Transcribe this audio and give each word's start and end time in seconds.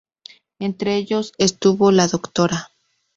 Entre 0.57 0.95
ellos 0.95 1.31
estuvo 1.37 1.91
la 1.91 2.07
Dra. 2.07 2.71